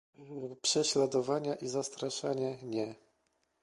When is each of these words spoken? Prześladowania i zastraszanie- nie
Prześladowania 0.61 1.55
i 1.55 1.67
zastraszanie- 1.67 2.57
nie 2.63 2.95